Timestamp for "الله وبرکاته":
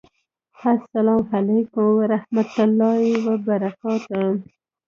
2.65-4.19